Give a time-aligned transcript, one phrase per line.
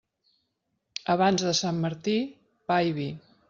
[1.15, 2.19] Abans de Sant Martí,
[2.73, 3.11] pa i vi.